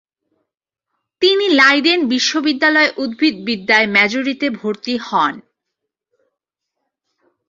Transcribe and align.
তিনি 1.21 1.45
লাইডেন 1.59 1.99
বিশ্ববিদ্যালয়ে 2.13 2.89
উদ্ভিদবিদ্যায় 2.97 3.87
মেজরিতে 3.87 4.47
ভর্তি 4.59 4.93
হন। 5.07 5.33